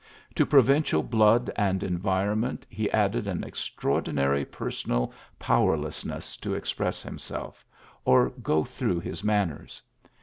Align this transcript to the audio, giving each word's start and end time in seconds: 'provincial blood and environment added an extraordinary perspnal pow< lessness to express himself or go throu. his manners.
'provincial 0.49 1.03
blood 1.03 1.51
and 1.55 1.83
environment 1.83 2.65
added 2.91 3.27
an 3.27 3.43
extraordinary 3.43 4.43
perspnal 4.43 5.11
pow< 5.37 5.75
lessness 5.75 6.41
to 6.41 6.55
express 6.55 7.03
himself 7.03 7.63
or 8.03 8.31
go 8.41 8.63
throu. 8.63 8.99
his 8.99 9.23
manners. 9.23 9.79